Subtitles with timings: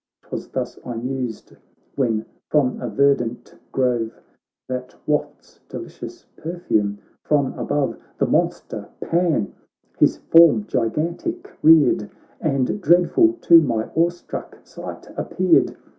[0.23, 1.55] 'Twas thus I mused,
[1.95, 4.19] when from a ver dant grove
[4.67, 9.53] That wafts delicious perfume from above, The monster Pan
[9.99, 12.09] his form gigantic reared,
[12.39, 15.77] And dreadful to my awe struck sight appeared.